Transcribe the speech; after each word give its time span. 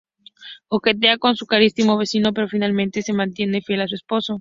Coquetea 0.67 1.19
con 1.19 1.35
su 1.35 1.45
carismático 1.45 1.95
vecino, 1.95 2.33
pero 2.33 2.47
finalmente 2.47 3.03
se 3.03 3.13
mantiene 3.13 3.61
fiel 3.61 3.81
a 3.81 3.87
su 3.87 3.93
esposo. 3.93 4.39